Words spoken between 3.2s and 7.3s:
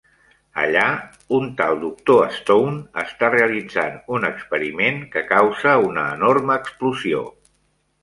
realitzant un experiment, que causa una enorme explosió.